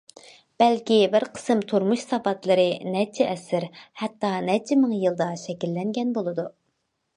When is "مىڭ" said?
4.87-4.99